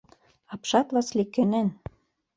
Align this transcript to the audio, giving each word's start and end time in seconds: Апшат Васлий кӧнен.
Апшат 0.53 0.87
Васлий 0.93 1.29
кӧнен. 1.35 1.67